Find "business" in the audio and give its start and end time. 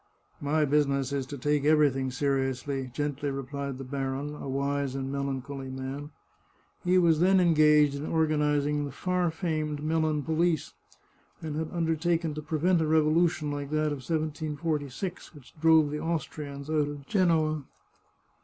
0.65-1.13